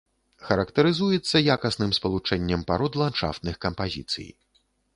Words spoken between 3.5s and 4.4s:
кампазіцый.